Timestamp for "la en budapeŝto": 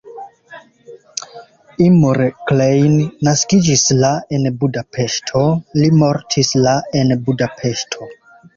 3.99-5.45, 6.67-8.13